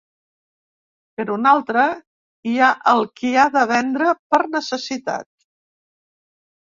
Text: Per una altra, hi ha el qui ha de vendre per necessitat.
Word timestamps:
Per 1.19 1.25
una 1.33 1.51
altra, 1.57 1.83
hi 2.51 2.55
ha 2.59 2.69
el 2.95 3.05
qui 3.21 3.33
ha 3.43 3.47
de 3.59 3.67
vendre 3.75 4.11
per 4.33 4.41
necessitat. 4.59 5.29